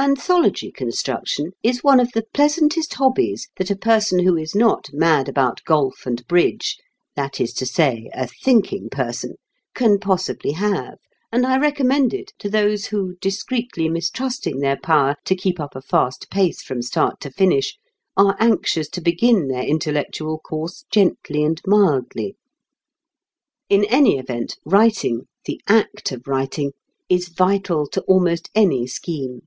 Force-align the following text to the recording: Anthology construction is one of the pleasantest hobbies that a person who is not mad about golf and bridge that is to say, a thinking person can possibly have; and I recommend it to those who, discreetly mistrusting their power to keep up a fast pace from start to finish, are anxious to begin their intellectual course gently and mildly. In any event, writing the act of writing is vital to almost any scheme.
Anthology 0.00 0.72
construction 0.72 1.50
is 1.62 1.84
one 1.84 2.00
of 2.00 2.12
the 2.12 2.24
pleasantest 2.32 2.94
hobbies 2.94 3.48
that 3.58 3.70
a 3.70 3.76
person 3.76 4.20
who 4.20 4.34
is 4.34 4.54
not 4.54 4.88
mad 4.94 5.28
about 5.28 5.62
golf 5.66 6.06
and 6.06 6.26
bridge 6.26 6.78
that 7.16 7.38
is 7.38 7.52
to 7.52 7.66
say, 7.66 8.08
a 8.14 8.26
thinking 8.26 8.88
person 8.88 9.34
can 9.74 9.98
possibly 9.98 10.52
have; 10.52 10.94
and 11.30 11.46
I 11.46 11.58
recommend 11.58 12.14
it 12.14 12.32
to 12.38 12.48
those 12.48 12.86
who, 12.86 13.16
discreetly 13.20 13.90
mistrusting 13.90 14.60
their 14.60 14.78
power 14.78 15.16
to 15.26 15.36
keep 15.36 15.60
up 15.60 15.76
a 15.76 15.82
fast 15.82 16.30
pace 16.30 16.62
from 16.62 16.80
start 16.80 17.20
to 17.20 17.30
finish, 17.30 17.76
are 18.16 18.38
anxious 18.40 18.88
to 18.90 19.02
begin 19.02 19.48
their 19.48 19.64
intellectual 19.64 20.38
course 20.38 20.82
gently 20.90 21.44
and 21.44 21.60
mildly. 21.66 22.36
In 23.68 23.84
any 23.84 24.16
event, 24.16 24.56
writing 24.64 25.26
the 25.44 25.60
act 25.68 26.10
of 26.10 26.26
writing 26.26 26.72
is 27.10 27.28
vital 27.28 27.86
to 27.88 28.00
almost 28.04 28.48
any 28.54 28.86
scheme. 28.86 29.42